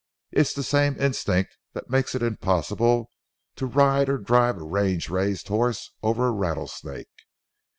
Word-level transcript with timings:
It's 0.31 0.55
the 0.55 0.63
same 0.63 0.99
instinct 0.99 1.57
that 1.73 1.91
makes 1.91 2.15
it 2.15 2.23
impossible 2.23 3.11
to 3.55 3.67
ride 3.67 4.09
or 4.09 4.17
drive 4.17 4.57
a 4.57 4.63
range 4.63 5.09
raised 5.11 5.47
horse 5.49 5.91
over 6.01 6.29
a 6.29 6.31
rattlesnake. 6.31 7.11